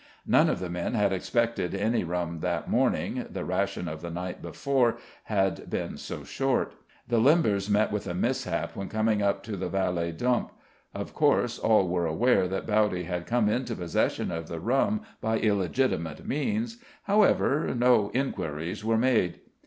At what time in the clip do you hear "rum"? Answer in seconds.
2.03-2.39, 14.59-15.01